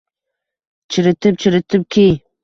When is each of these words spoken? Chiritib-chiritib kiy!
Chiritib-chiritib 0.95 1.85
kiy! 1.97 2.17